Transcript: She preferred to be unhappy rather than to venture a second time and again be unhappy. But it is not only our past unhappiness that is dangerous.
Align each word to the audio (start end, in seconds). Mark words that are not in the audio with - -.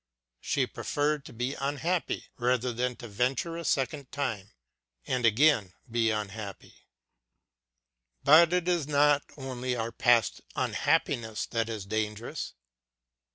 She 0.39 0.65
preferred 0.65 1.23
to 1.25 1.31
be 1.31 1.53
unhappy 1.53 2.25
rather 2.39 2.73
than 2.73 2.95
to 2.95 3.07
venture 3.07 3.55
a 3.55 3.63
second 3.63 4.11
time 4.11 4.49
and 5.05 5.27
again 5.27 5.73
be 5.91 6.09
unhappy. 6.09 6.87
But 8.23 8.51
it 8.51 8.67
is 8.67 8.87
not 8.87 9.21
only 9.37 9.75
our 9.75 9.91
past 9.91 10.41
unhappiness 10.55 11.45
that 11.45 11.69
is 11.69 11.85
dangerous. 11.85 12.55